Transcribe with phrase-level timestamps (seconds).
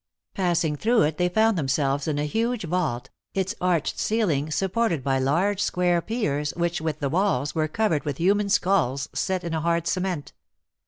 [0.33, 5.19] Passing through it, they found themselves in a huge vault, its arched ceiling supported by
[5.19, 9.53] large square piers, which, with the walls, were covered with hu man skulls, set in
[9.53, 10.33] a hard cement.